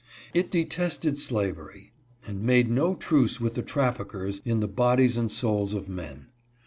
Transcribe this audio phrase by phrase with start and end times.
[0.33, 1.91] It de tested slavery
[2.25, 6.29] and made no truce with the traffickers in the bodies and souls of men.